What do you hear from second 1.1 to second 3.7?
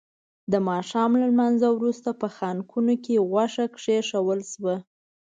له لمانځه وروسته په خانکونو کې غوښه